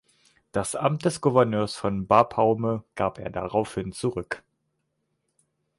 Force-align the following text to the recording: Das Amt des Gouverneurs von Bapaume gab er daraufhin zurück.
Das 0.51 0.75
Amt 0.75 1.05
des 1.05 1.21
Gouverneurs 1.21 1.75
von 1.75 2.07
Bapaume 2.07 2.83
gab 2.95 3.19
er 3.19 3.29
daraufhin 3.29 3.91
zurück. 3.91 4.41